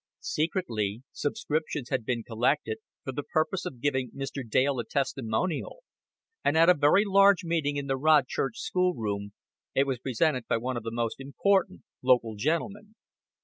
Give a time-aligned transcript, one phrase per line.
[0.21, 4.41] Secretly subscriptions had been collected for the purpose of giving Mr.
[4.43, 5.83] Dale a testimonial,
[6.43, 9.33] and at a very large meeting in the Rodchurch Schoolroom,
[9.75, 12.95] it was presented by one of the most important local gentlemen.